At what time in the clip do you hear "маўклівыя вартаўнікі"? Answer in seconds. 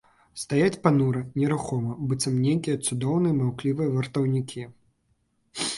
3.45-4.69